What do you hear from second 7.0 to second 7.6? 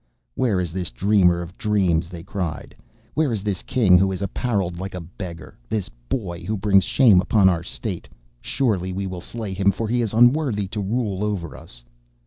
upon